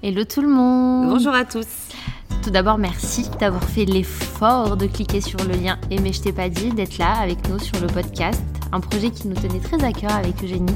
Hello 0.00 0.22
tout 0.22 0.42
le 0.42 0.48
monde 0.48 1.08
Bonjour 1.08 1.34
à 1.34 1.44
tous 1.44 1.66
Tout 2.44 2.50
d'abord, 2.50 2.78
merci 2.78 3.28
d'avoir 3.40 3.64
fait 3.64 3.84
l'effort 3.84 4.76
de 4.76 4.86
cliquer 4.86 5.20
sur 5.20 5.40
le 5.40 5.54
lien 5.54 5.76
Aimer 5.90 6.12
je 6.12 6.22
t'ai 6.22 6.32
pas 6.32 6.48
dit, 6.48 6.70
d'être 6.70 6.98
là 6.98 7.14
avec 7.20 7.48
nous 7.48 7.58
sur 7.58 7.80
le 7.80 7.88
podcast, 7.88 8.40
un 8.70 8.78
projet 8.78 9.10
qui 9.10 9.26
nous 9.26 9.34
tenait 9.34 9.58
très 9.58 9.82
à 9.82 9.90
cœur 9.90 10.12
avec 10.12 10.40
Eugénie. 10.44 10.72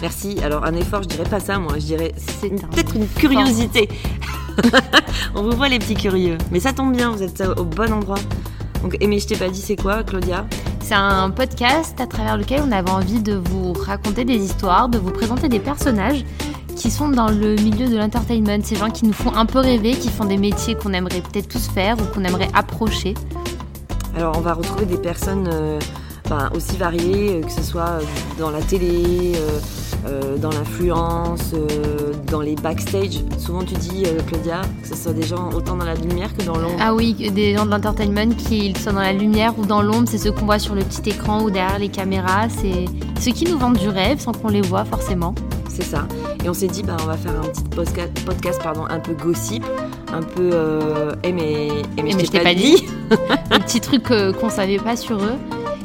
Merci. 0.00 0.38
Alors 0.42 0.64
un 0.64 0.74
effort, 0.76 1.02
je 1.02 1.08
dirais 1.08 1.28
pas 1.28 1.40
ça 1.40 1.58
moi, 1.58 1.74
je 1.74 1.84
dirais 1.84 2.14
C'est 2.16 2.50
un 2.52 2.68
peut-être 2.68 2.96
une 2.96 3.06
curiosité. 3.06 3.86
On 5.34 5.42
vous 5.42 5.54
voit 5.54 5.68
les 5.68 5.78
petits 5.78 5.94
curieux. 5.94 6.38
Mais 6.50 6.60
ça 6.60 6.72
tombe 6.72 6.96
bien, 6.96 7.10
vous 7.10 7.22
êtes 7.22 7.42
au 7.58 7.64
bon 7.64 7.92
endroit. 7.92 8.18
Donc 8.82 8.96
Aimer 8.98 9.18
je 9.18 9.26
t'ai 9.26 9.36
pas 9.36 9.50
dit 9.50 9.60
c'est 9.60 9.76
quoi 9.76 10.02
Claudia? 10.04 10.46
C'est 10.80 10.94
un 10.94 11.28
podcast 11.28 12.00
à 12.00 12.06
travers 12.06 12.38
lequel 12.38 12.62
on 12.66 12.72
avait 12.72 12.90
envie 12.90 13.22
de 13.22 13.34
vous 13.34 13.74
raconter 13.74 14.24
des 14.24 14.36
histoires, 14.36 14.88
de 14.88 14.96
vous 14.96 15.10
présenter 15.10 15.48
des 15.48 15.60
personnages 15.60 16.24
qui 16.84 16.90
sont 16.90 17.08
dans 17.08 17.28
le 17.28 17.54
milieu 17.54 17.88
de 17.88 17.96
l'entertainment, 17.96 18.62
ces 18.62 18.76
gens 18.76 18.90
qui 18.90 19.06
nous 19.06 19.14
font 19.14 19.34
un 19.34 19.46
peu 19.46 19.58
rêver, 19.58 19.92
qui 19.92 20.10
font 20.10 20.26
des 20.26 20.36
métiers 20.36 20.74
qu'on 20.74 20.92
aimerait 20.92 21.22
peut-être 21.22 21.48
tous 21.48 21.66
faire 21.68 21.96
ou 21.98 22.04
qu'on 22.14 22.22
aimerait 22.24 22.50
approcher. 22.52 23.14
Alors 24.14 24.36
on 24.36 24.42
va 24.42 24.52
retrouver 24.52 24.84
des 24.84 24.98
personnes 24.98 25.48
euh, 25.50 25.80
ben, 26.28 26.50
aussi 26.54 26.76
variées, 26.76 27.36
euh, 27.36 27.40
que 27.40 27.50
ce 27.50 27.62
soit 27.62 27.88
euh, 27.88 28.02
dans 28.38 28.50
la 28.50 28.60
télé, 28.60 29.32
euh, 30.06 30.36
dans 30.36 30.50
l'influence, 30.50 31.54
euh, 31.54 32.12
dans 32.30 32.42
les 32.42 32.54
backstage. 32.54 33.20
Souvent 33.38 33.62
tu 33.62 33.72
dis 33.76 34.02
Claudia 34.26 34.60
que 34.82 34.88
ce 34.88 34.94
soit 34.94 35.14
des 35.14 35.26
gens 35.26 35.48
autant 35.54 35.76
dans 35.76 35.86
la 35.86 35.94
lumière 35.94 36.36
que 36.36 36.42
dans 36.42 36.58
l'ombre. 36.58 36.76
Ah 36.78 36.92
oui, 36.92 37.14
des 37.14 37.56
gens 37.56 37.64
de 37.64 37.70
l'entertainment 37.70 38.34
qui 38.36 38.74
sont 38.74 38.92
dans 38.92 39.00
la 39.00 39.14
lumière 39.14 39.58
ou 39.58 39.64
dans 39.64 39.80
l'ombre, 39.80 40.06
c'est 40.06 40.18
ceux 40.18 40.32
qu'on 40.32 40.44
voit 40.44 40.58
sur 40.58 40.74
le 40.74 40.82
petit 40.82 41.08
écran 41.08 41.40
ou 41.44 41.50
derrière 41.50 41.78
les 41.78 41.88
caméras, 41.88 42.50
c'est 42.50 42.84
ceux 43.18 43.32
qui 43.32 43.46
nous 43.46 43.58
vendent 43.58 43.78
du 43.78 43.88
rêve 43.88 44.20
sans 44.20 44.32
qu'on 44.32 44.48
les 44.48 44.60
voit 44.60 44.84
forcément. 44.84 45.34
C'est 45.74 45.82
ça. 45.82 46.06
Et 46.44 46.48
on 46.48 46.54
s'est 46.54 46.68
dit, 46.68 46.82
bah, 46.84 46.96
on 47.02 47.06
va 47.06 47.16
faire 47.16 47.32
un 47.36 47.48
petit 47.48 47.64
podcast, 48.24 48.60
pardon, 48.62 48.84
un 48.88 49.00
peu 49.00 49.12
gossip, 49.14 49.64
un 50.12 50.22
peu. 50.22 50.50
Euh, 50.52 51.12
eh, 51.24 51.32
mais, 51.32 51.68
eh, 51.96 52.02
mais 52.02 52.10
Eh, 52.10 52.14
mais 52.14 52.24
je 52.24 52.30
t'ai 52.30 52.40
pas 52.40 52.54
dit. 52.54 52.84
Des 53.50 53.58
petits 53.58 53.80
trucs 53.80 54.08
euh, 54.12 54.32
qu'on 54.32 54.50
savait 54.50 54.78
pas 54.78 54.94
sur 54.96 55.16
eux. 55.18 55.34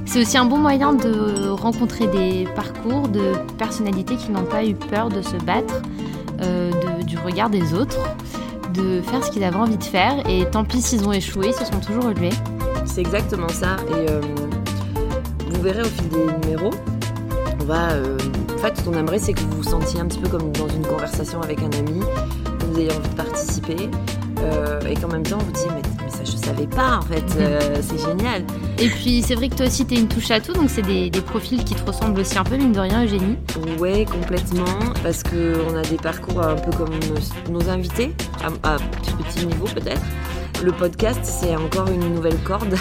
C'est 0.05 0.21
aussi 0.21 0.37
un 0.37 0.45
bon 0.45 0.57
moyen 0.57 0.93
de 0.93 1.49
rencontrer 1.49 2.05
des 2.07 2.47
parcours 2.55 3.07
de 3.07 3.33
personnalités 3.57 4.15
qui 4.15 4.29
n'ont 4.31 4.43
pas 4.43 4.63
eu 4.63 4.73
peur 4.75 5.09
de 5.09 5.21
se 5.23 5.37
battre 5.37 5.81
euh, 6.41 6.71
de- 6.71 7.03
du 7.03 7.17
regard 7.17 7.49
des 7.49 7.73
autres, 7.73 7.97
de 8.73 9.01
faire 9.01 9.23
ce 9.25 9.31
qu'ils 9.31 9.43
avaient 9.43 9.55
envie 9.55 9.77
de 9.77 9.83
faire. 9.83 10.13
Et 10.29 10.45
tant 10.51 10.63
pis 10.65 10.81
s'ils 10.81 11.07
ont 11.07 11.11
échoué, 11.13 11.47
ils 11.47 11.53
se 11.53 11.65
sont 11.65 11.79
toujours 11.79 12.03
relevés. 12.05 12.29
C'est 12.85 13.01
exactement 13.01 13.49
ça. 13.49 13.75
Et 13.89 14.09
euh, 14.11 14.21
vous 15.49 15.61
verrez 15.61 15.81
au 15.81 15.85
fil 15.85 16.09
des 16.09 16.47
numéros, 16.47 16.71
on 17.61 17.65
va. 17.65 17.89
En 18.59 18.61
fait, 18.61 18.77
ce 18.77 18.83
qu'on 18.83 18.93
aimerait, 18.93 19.19
c'est 19.19 19.31
que 19.33 19.39
vous 19.39 19.57
vous 19.57 19.63
sentiez 19.63 20.01
un 20.01 20.05
petit 20.05 20.19
peu 20.19 20.27
comme 20.27 20.51
dans 20.51 20.67
une 20.67 20.85
conversation 20.85 21.41
avec 21.41 21.59
un 21.59 21.71
ami, 21.79 22.01
que 22.59 22.65
vous 22.65 22.77
ayez 22.79 22.91
envie 22.91 23.09
de 23.09 23.15
participer. 23.15 23.89
euh, 24.41 24.79
et 24.89 24.93
qu'en 24.95 25.07
même 25.09 25.23
temps, 25.23 25.37
vous 25.37 25.51
disiez, 25.51 25.69
mais, 25.69 25.81
mais 26.05 26.09
ça, 26.09 26.19
je 26.23 26.31
savais 26.37 26.67
pas, 26.67 26.97
en 26.97 27.01
fait, 27.01 27.23
euh, 27.39 27.59
c'est 27.81 27.97
génial. 27.97 28.43
Et 28.79 28.87
puis 28.87 29.21
c'est 29.21 29.35
vrai 29.35 29.49
que 29.49 29.55
toi 29.55 29.65
aussi 29.65 29.85
t'es 29.85 29.95
une 29.95 30.07
touche 30.07 30.31
à 30.31 30.39
tout, 30.39 30.53
donc 30.53 30.69
c'est 30.69 30.81
des, 30.81 31.09
des 31.09 31.19
profils 31.21 31.61
qui 31.65 31.75
te 31.75 31.85
ressemblent 31.85 32.19
aussi 32.21 32.37
un 32.37 32.43
peu, 32.45 32.55
mine 32.55 32.71
de 32.71 32.79
rien, 32.79 33.03
Eugénie. 33.03 33.37
Ouais, 33.79 34.05
complètement, 34.05 34.63
parce 35.03 35.23
qu'on 35.23 35.75
a 35.75 35.81
des 35.81 35.97
parcours 35.97 36.41
un 36.41 36.55
peu 36.55 36.71
comme 36.71 36.89
nos, 37.49 37.59
nos 37.59 37.69
invités, 37.69 38.13
à, 38.63 38.75
à 38.75 38.77
petit 38.77 39.45
niveau 39.45 39.65
peut-être. 39.65 40.01
Le 40.63 40.71
podcast, 40.73 41.19
c'est 41.23 41.55
encore 41.55 41.87
une 41.89 42.13
nouvelle 42.15 42.37
corde 42.43 42.75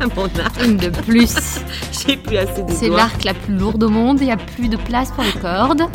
à 0.00 0.06
mon 0.16 0.24
arc. 0.24 0.62
Une 0.64 0.76
de 0.76 0.90
plus. 0.90 1.34
J'ai 2.06 2.16
plus 2.16 2.36
assez 2.36 2.62
de 2.62 2.70
C'est 2.72 2.88
l'arc 2.88 3.24
la 3.24 3.32
plus 3.34 3.54
lourde 3.56 3.82
au 3.84 3.88
monde, 3.88 4.18
il 4.20 4.26
n'y 4.26 4.32
a 4.32 4.36
plus 4.36 4.68
de 4.68 4.76
place 4.76 5.10
pour 5.12 5.24
les 5.24 5.32
cordes. 5.32 5.82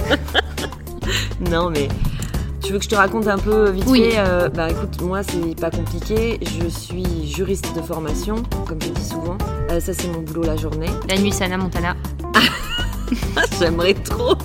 Non, 1.50 1.72
mais 1.72 1.88
tu 2.64 2.72
veux 2.72 2.78
que 2.78 2.84
je 2.86 2.90
te 2.90 2.96
raconte 2.96 3.28
un 3.28 3.40
peu 3.40 3.72
vite 3.72 3.86
Oui. 3.88 4.12
fait 4.12 4.20
euh, 4.20 4.48
Bah 4.50 4.70
écoute, 4.70 5.02
moi 5.02 5.24
c'est 5.24 5.60
pas 5.60 5.72
compliqué. 5.72 6.40
Je 6.44 6.68
suis 6.70 7.28
juriste 7.28 7.76
de 7.76 7.82
formation, 7.82 8.44
comme 8.68 8.80
je 8.82 8.90
dis 8.90 9.04
souvent. 9.04 9.38
Euh, 9.72 9.80
ça 9.80 9.94
c'est 9.94 10.08
mon 10.10 10.22
boulot 10.22 10.44
la 10.44 10.56
journée. 10.56 10.86
La 11.10 11.18
nuit, 11.18 11.32
Sana 11.32 11.58
Montana. 11.58 11.96
J'aimerais 13.60 13.96
trop. 13.96 14.36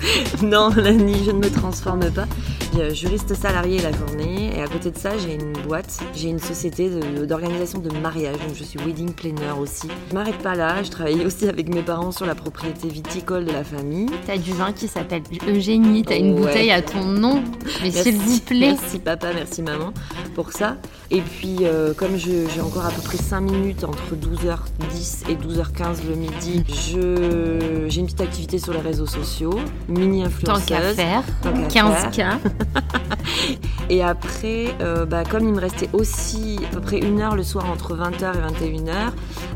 Non, 0.41 0.69
la 0.75 0.91
nuit, 0.93 1.21
je 1.25 1.31
ne 1.31 1.37
me 1.39 1.49
transforme 1.49 2.09
pas. 2.11 2.25
J'ai, 2.73 2.81
euh, 2.81 2.93
juriste 2.93 3.33
salarié 3.33 3.79
la 3.81 3.91
journée. 3.91 4.51
Et 4.57 4.61
à 4.61 4.67
côté 4.67 4.91
de 4.91 4.97
ça, 4.97 5.11
j'ai 5.17 5.35
une 5.35 5.53
boîte. 5.65 5.99
J'ai 6.15 6.29
une 6.29 6.39
société 6.39 6.89
de- 6.89 7.25
d'organisation 7.25 7.79
de, 7.79 7.89
mariage. 7.99 8.35
Donc 8.45 8.55
je 8.55 8.63
suis 8.63 8.77
wedding 8.79 9.13
planner 9.13 9.51
aussi. 9.59 9.87
Je 10.09 10.13
m'arrête 10.13 10.37
pas 10.39 10.55
là. 10.55 10.83
Je 10.83 10.89
travaille 10.91 11.25
aussi 11.25 11.47
avec 11.47 11.73
mes 11.73 11.81
parents 11.81 12.11
sur 12.11 12.25
la 12.25 12.35
propriété 12.35 12.87
viticole 12.89 13.45
de 13.45 13.51
la 13.51 13.63
famille. 13.63 14.07
T'as 14.25 14.37
du 14.37 14.51
vin 14.53 14.71
qui 14.73 14.87
s'appelle 14.87 15.23
Eugénie, 15.47 16.03
t'as 16.03 16.17
une 16.17 16.33
Ouais. 16.35 16.41
bouteille 16.41 16.71
à 16.71 16.81
ton 16.81 17.03
nom. 17.03 17.43
Mais 17.81 17.91
s'il 17.91 18.15
vous 18.17 18.39
plaît. 18.41 18.75
Merci 18.79 18.99
papa, 18.99 19.27
merci 19.33 19.61
maman 19.61 19.93
pour 20.37 20.51
ça. 20.53 20.77
Et 21.09 21.21
puis, 21.21 21.57
euh, 21.63 21.95
comme 21.95 22.15
j'ai 22.15 22.45
encore 22.61 22.85
à 22.85 22.91
peu 22.91 23.01
près 23.01 23.17
5 23.17 23.41
minutes 23.41 23.83
entre 23.83 24.15
12h10 24.15 25.23
et 25.29 25.35
12h15 25.35 26.03
le 26.07 26.15
midi, 26.15 26.63
je- 26.67 27.87
j'ai 27.89 27.99
une 28.01 28.05
petite 28.05 28.21
activité 28.21 28.59
sur 28.59 28.71
les 28.71 28.79
réseaux 28.81 29.07
sociaux, 29.07 29.57
mini 29.89 30.21
Tant 30.21 30.27
influenceuse. 30.27 30.65
qu'à 30.67 30.81
faire. 30.93 31.23
Tant 31.41 31.53
qu'à 31.53 31.67
15K. 31.67 32.21
Et 33.89 34.03
après, 34.03 34.75
euh, 34.81 35.05
bah, 35.05 35.23
comme 35.23 35.47
il 35.47 35.53
me 35.53 35.61
restait 35.61 35.89
aussi 35.93 36.59
à 36.69 36.75
peu 36.75 36.81
près 36.81 36.99
une 36.99 37.21
heure 37.21 37.35
le 37.35 37.43
soir 37.43 37.69
entre 37.71 37.95
20h 37.95 38.33
et 38.35 38.65
21h, 38.65 39.11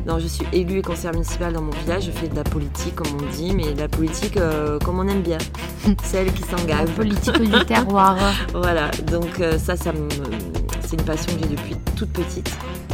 non, 0.05 0.19
je 0.19 0.27
suis 0.27 0.45
élue 0.53 0.79
et 0.79 0.81
conseillère 0.81 1.13
municipale 1.13 1.53
dans 1.53 1.61
mon 1.61 1.71
village, 1.71 2.05
je 2.05 2.11
fais 2.11 2.27
de 2.27 2.35
la 2.35 2.43
politique 2.43 2.95
comme 2.95 3.07
on 3.21 3.35
dit, 3.35 3.53
mais 3.53 3.73
de 3.73 3.79
la 3.79 3.89
politique 3.89 4.37
euh, 4.37 4.79
comme 4.79 4.99
on 4.99 5.07
aime 5.07 5.21
bien, 5.21 5.37
celle 6.03 6.31
qui 6.31 6.43
s'engage. 6.43 6.89
Politique 6.95 7.41
du 7.41 7.65
terroir. 7.65 8.17
Voilà, 8.53 8.91
donc 9.07 9.39
euh, 9.39 9.57
ça, 9.57 9.75
ça 9.75 9.91
me... 9.91 10.07
c'est 10.81 10.95
une 10.95 11.05
passion 11.05 11.33
que 11.35 11.43
j'ai 11.43 11.55
depuis 11.55 11.75
toute 11.95 12.09
petite. 12.09 12.49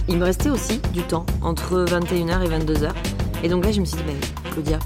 Il 0.08 0.18
me 0.18 0.24
restait 0.24 0.50
aussi 0.50 0.80
du 0.94 1.02
temps 1.02 1.26
entre 1.42 1.86
21h 1.86 2.44
et 2.46 2.50
22h. 2.50 2.90
Et 3.44 3.50
donc 3.50 3.66
là, 3.66 3.72
je 3.72 3.82
me 3.82 3.86
suis 3.86 3.98
dit, 3.98 4.04
ben, 4.08 4.16
Claudia, 4.52 4.80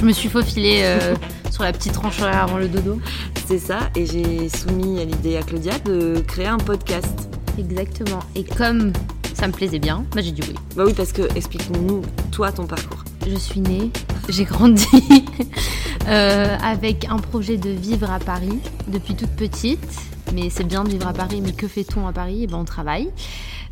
Je 0.00 0.06
me 0.06 0.12
suis 0.12 0.30
faufilée 0.30 0.80
euh, 0.82 1.14
sur 1.50 1.62
la 1.62 1.72
petite 1.72 1.92
tranche 1.92 2.22
avant 2.22 2.56
le 2.56 2.68
dodo. 2.68 2.98
c'est 3.46 3.58
ça. 3.58 3.80
Et 3.94 4.06
j'ai 4.06 4.48
soumis 4.48 4.98
à 4.98 5.04
l'idée 5.04 5.36
à 5.36 5.42
Claudia 5.42 5.78
de 5.80 6.20
créer 6.26 6.46
un 6.46 6.56
podcast. 6.56 7.28
Exactement. 7.58 8.20
Et 8.34 8.44
comme 8.44 8.94
ça 9.34 9.46
me 9.46 9.52
plaisait 9.52 9.78
bien, 9.78 10.06
bah 10.14 10.22
j'ai 10.22 10.32
dit 10.32 10.40
oui. 10.48 10.54
Bah 10.74 10.84
oui, 10.86 10.94
parce 10.96 11.12
que 11.12 11.22
explique-nous, 11.36 12.00
toi, 12.32 12.50
ton 12.50 12.66
parcours. 12.66 13.04
Je 13.28 13.34
suis 13.34 13.60
née, 13.60 13.90
j'ai 14.30 14.44
grandi 14.44 14.86
euh, 16.08 16.56
avec 16.64 17.06
un 17.10 17.18
projet 17.18 17.58
de 17.58 17.68
vivre 17.68 18.10
à 18.10 18.20
Paris 18.20 18.58
depuis 18.88 19.14
toute 19.14 19.30
petite. 19.30 19.98
Mais 20.34 20.50
c'est 20.50 20.64
bien 20.64 20.84
de 20.84 20.90
vivre 20.90 21.08
à 21.08 21.12
Paris, 21.12 21.40
mais 21.42 21.52
que 21.52 21.68
fait-on 21.68 22.06
à 22.06 22.12
Paris? 22.12 22.40
Eh 22.42 22.46
ben, 22.46 22.58
on 22.58 22.64
travaille. 22.64 23.10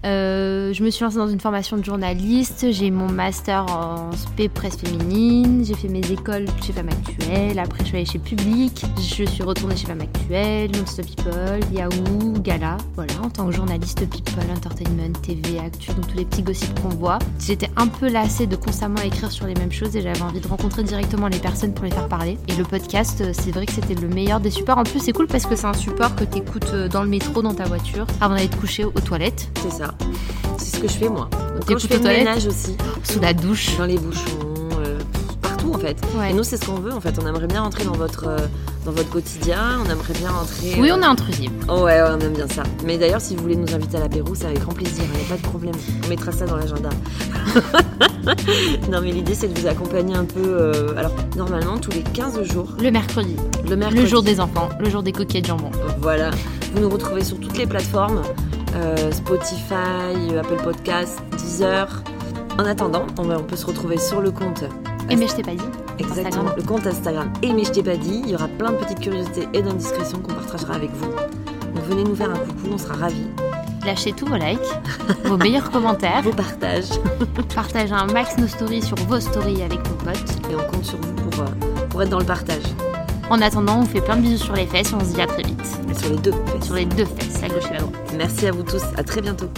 Euh, 0.07 0.73
je 0.73 0.85
me 0.85 0.91
suis 0.91 1.03
lancée 1.03 1.17
dans 1.17 1.29
une 1.29 1.41
formation 1.41 1.77
de 1.77 1.85
journaliste. 1.85 2.67
J'ai 2.71 2.91
mon 2.91 3.09
master 3.09 3.67
en 3.67 4.13
spé 4.13 4.49
presse 4.49 4.77
féminine. 4.77 5.65
J'ai 5.65 5.75
fait 5.75 5.89
mes 5.89 6.09
écoles 6.11 6.47
chez 6.65 6.73
Femme 6.73 6.89
Actuelle. 6.89 7.59
Après, 7.59 7.81
je 7.81 7.85
suis 7.87 7.97
allée 7.97 8.07
chez 8.07 8.19
Public. 8.19 8.85
Je 8.97 9.25
suis 9.25 9.43
retournée 9.43 9.77
chez 9.77 9.87
Femme 9.87 10.01
Actuelle, 10.01 10.71
Non-Stop 10.73 11.07
People, 11.07 11.61
Yahoo, 11.73 12.35
Gala. 12.41 12.77
Voilà, 12.95 13.13
en 13.23 13.31
tant 13.31 13.47
que 13.47 13.53
journaliste 13.53 14.09
People, 14.09 14.51
Entertainment, 14.55 15.13
TV, 15.21 15.59
Actu, 15.59 15.93
donc 15.93 16.07
tous 16.07 16.17
les 16.17 16.25
petits 16.25 16.43
gossips 16.43 16.81
qu'on 16.81 16.91
voit. 16.91 17.19
J'étais 17.41 17.71
un 17.77 17.89
peu 17.89 18.09
lassée 18.09 18.47
de 18.47 18.57
constamment 18.57 19.01
écrire 19.03 19.33
sur 19.33 19.47
les 19.47 19.55
mêmes 19.55 19.73
choses 19.73 19.97
et 19.97 20.03
j'avais 20.03 20.23
envie 20.23 20.41
de 20.41 20.49
rencontrer 20.49 20.85
directement 20.85 21.27
les 21.27 21.39
personnes 21.39 21.75
pour 21.75 21.85
les 21.85 21.91
faire 21.91 22.09
parler. 22.09 22.39
Et 22.47 22.55
le 22.55 22.65
podcast, 22.65 23.21
euh, 23.21 23.33
c'est 23.33 23.51
vrai 23.51 23.67
que 23.67 23.73
c'était 23.73 23.95
le 23.95 24.09
meilleur 24.09 24.39
des 24.39 24.51
supports. 24.51 24.79
En 24.79 24.85
plus, 24.85 25.01
c'est 25.01 25.13
cool 25.13 25.27
parce 25.27 25.47
que 25.47 25.57
c'est 25.57 25.67
un 25.67 25.75
support 25.75 26.15
que 26.15 26.25
tu 26.25 26.39
écoutes 26.49 26.75
dans 26.91 27.03
le 27.03 27.09
métro, 27.09 27.43
dans 27.43 27.55
ta 27.55 27.65
voiture, 27.65 28.07
avant 28.21 28.35
d'aller 28.35 28.49
te 28.49 28.57
coucher 28.57 28.85
aux 28.85 28.91
toilettes, 28.91 29.51
C'est 29.63 29.71
ça. 29.73 29.95
C'est 30.57 30.77
ce 30.77 30.81
que 30.81 30.89
je 30.89 30.95
fais, 30.95 31.09
moi. 31.09 31.29
Quand 31.67 31.79
je 31.79 31.87
fais 31.87 31.99
le 31.99 32.03
ménage 32.05 32.47
aussi, 32.47 32.77
sous 33.05 33.21
la 33.21 33.33
douche. 33.35 33.77
dans 33.77 33.85
les 33.85 33.99
bouchons, 33.99 34.23
euh, 34.85 34.99
partout 35.43 35.73
en 35.75 35.79
fait. 35.79 35.97
Ouais. 36.17 36.31
Et 36.31 36.33
nous, 36.35 36.43
c'est 36.45 36.57
ce 36.57 36.67
qu'on 36.67 36.81
veut 36.81 36.93
en 36.93 37.01
fait. 37.01 37.19
On 37.23 37.27
aimerait 37.27 37.47
bien 37.47 37.63
rentrer 37.63 37.85
dans 37.85 37.93
votre, 37.93 38.27
euh, 38.29 38.39
dans 38.88 38.94
votre 38.94 39.10
quotidien. 39.10 39.81
On 39.84 39.91
aimerait 39.91 40.15
bien 40.15 40.31
rentrer. 40.31 40.75
Oui, 40.78 40.91
euh, 40.91 40.97
on 40.99 41.03
est 41.03 41.06
intrusive. 41.06 41.50
Oh 41.69 41.81
ouais, 41.82 42.00
ouais, 42.00 42.09
on 42.10 42.21
aime 42.21 42.32
bien 42.32 42.49
ça. 42.49 42.62
Mais 42.87 42.97
d'ailleurs, 42.97 43.20
si 43.20 43.37
vous 43.37 43.43
voulez 43.43 43.56
nous 43.56 43.75
inviter 43.75 43.99
à 43.99 44.00
l'apéro, 44.00 44.35
c'est 44.35 44.46
avec 44.46 44.61
grand 44.61 44.73
plaisir, 44.73 45.05
il 45.12 45.19
n'y 45.20 45.26
a 45.26 45.29
pas 45.29 45.37
de 45.37 45.43
problème. 45.43 45.75
On 46.05 46.08
mettra 46.08 46.32
ça 46.32 46.46
dans 46.46 46.56
l'agenda. 46.56 46.88
non, 48.90 49.00
mais 49.02 49.12
l'idée, 49.12 49.35
c'est 49.35 49.49
de 49.52 49.58
vous 49.58 49.67
accompagner 49.67 50.14
un 50.17 50.25
peu. 50.25 50.40
euh, 50.43 50.94
alors, 50.96 51.12
normalement, 51.37 51.79
tous 51.79 51.90
les 51.90 52.02
15 52.02 52.43
jours, 52.44 52.69
Le 52.81 52.90
mercredi, 52.90 53.37
le 53.69 53.76
mercredi. 53.76 54.02
le 54.02 54.08
jour 54.08 54.23
des 54.23 54.40
enfants, 54.40 54.69
le 54.81 54.88
jour 54.88 55.02
des 55.02 55.12
coquillettes 55.12 55.46
jambon. 55.46 55.70
Voilà. 56.00 56.31
Vous 56.75 56.81
nous 56.81 56.88
retrouvez 56.88 57.25
sur 57.25 57.38
toutes 57.38 57.56
les 57.58 57.67
plateformes 57.67 58.23
euh, 58.76 59.12
Spotify, 59.12 60.37
Apple 60.38 60.62
Podcasts, 60.62 61.20
Deezer. 61.37 62.02
En 62.58 62.64
attendant, 62.64 63.06
on, 63.19 63.23
va- 63.23 63.38
on 63.38 63.43
peut 63.44 63.56
se 63.56 63.67
retrouver 63.67 63.99
sur 63.99 64.20
le 64.20 64.31
compte. 64.31 64.64
Et 65.10 65.16
mais 65.16 65.26
je 65.26 65.34
t'ai 65.37 65.43
pas 65.43 65.55
dit. 65.55 65.64
Exactement, 65.99 66.26
Instagram. 66.28 66.55
le 66.56 66.62
compte 66.62 66.87
Instagram. 66.87 67.32
Et 67.43 67.52
mais 67.52 67.64
je 67.64 67.72
t'ai 67.72 67.82
pas 67.82 67.96
dit, 67.96 68.20
il 68.25 68.31
y 68.31 68.34
aura 68.34 68.49
plein 68.49 68.72
de 68.72 68.76
petites 68.76 69.00
curiosités 69.00 69.49
et 69.55 69.62
d'indiscrétions 69.62 70.20
qu'on 70.20 70.34
partagera 70.34 70.75
avec 70.75 70.90
vous. 70.93 71.06
Donc 71.06 71.84
venez 71.88 72.05
nous 72.05 72.14
faire 72.14 72.31
un 72.31 72.38
coucou, 72.38 72.69
on 72.72 72.78
sera 72.78 72.94
ravis. 72.94 73.26
Lâchez 73.87 74.12
tous 74.12 74.26
vos 74.26 74.37
likes, 74.37 74.58
vos 75.25 75.37
meilleurs 75.37 75.70
commentaires, 75.70 76.22
Vos 76.25 76.32
partages. 76.32 76.90
partagez 77.55 77.93
un 77.93 78.06
max 78.06 78.37
nos 78.37 78.49
stories 78.49 78.82
sur 78.82 78.96
vos 78.96 79.20
stories 79.20 79.62
avec 79.62 79.78
vos 79.87 79.94
potes. 80.05 80.50
Et 80.50 80.55
on 80.55 80.70
compte 80.70 80.84
sur 80.84 80.99
vous 80.99 81.12
pour, 81.14 81.43
euh, 81.43 81.46
pour 81.88 82.02
être 82.02 82.10
dans 82.10 82.19
le 82.19 82.26
partage. 82.26 82.62
En 83.31 83.40
attendant, 83.40 83.78
on 83.78 83.81
vous 83.82 83.87
fait 83.87 84.00
plein 84.00 84.16
de 84.16 84.22
bisous 84.22 84.44
sur 84.44 84.55
les 84.55 84.66
fesses 84.66 84.93
et 84.93 84.94
on 84.94 85.00
se 85.00 85.14
dit 85.14 85.20
à 85.20 85.26
très 85.26 85.43
vite. 85.43 85.64
sur 85.99 86.10
les 86.10 86.16
deux. 86.16 86.32
Sur 86.62 86.75
les 86.75 86.87
deux 86.87 87.05
fesses, 87.05 87.40
la 87.43 87.49
gauche 87.49 87.70
et 87.70 87.75
la 87.75 87.81
droite. 87.81 88.14
Merci 88.16 88.46
à 88.46 88.52
vous 88.52 88.62
tous. 88.62 88.82
À 88.96 89.02
très 89.02 89.20
bientôt. 89.20 89.49